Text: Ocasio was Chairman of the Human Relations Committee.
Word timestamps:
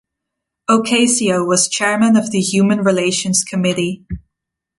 Ocasio 0.67 1.45
was 1.47 1.69
Chairman 1.69 2.15
of 2.15 2.31
the 2.31 2.39
Human 2.41 2.79
Relations 2.79 3.43
Committee. 3.43 4.03